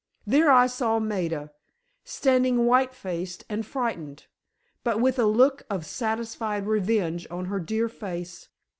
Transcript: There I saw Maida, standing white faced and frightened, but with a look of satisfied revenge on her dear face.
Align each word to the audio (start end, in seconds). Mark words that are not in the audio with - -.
There 0.25 0.49
I 0.51 0.65
saw 0.65 0.97
Maida, 0.97 1.51
standing 2.03 2.65
white 2.65 2.91
faced 2.91 3.43
and 3.47 3.63
frightened, 3.63 4.25
but 4.83 4.99
with 4.99 5.19
a 5.19 5.27
look 5.27 5.61
of 5.69 5.85
satisfied 5.85 6.65
revenge 6.65 7.27
on 7.29 7.45
her 7.45 7.59
dear 7.59 7.87
face. 7.87 8.49